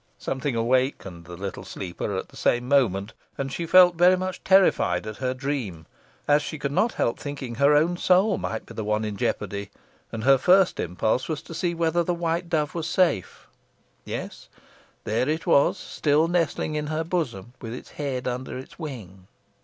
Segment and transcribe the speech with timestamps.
[0.17, 5.05] Something awakened the little sleeper at the same moment, and she felt very much terrified
[5.05, 5.85] at her dream,
[6.27, 9.69] as she could not help thinking her own soul might be the one in jeopardy,
[10.11, 13.45] and her first impulse was to see whether the white dove was safe.
[14.03, 14.49] Yes,
[15.03, 19.27] there it was still nestling in her bosom, with its head under its wing.